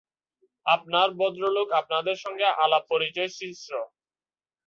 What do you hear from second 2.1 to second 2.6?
সঙ্গে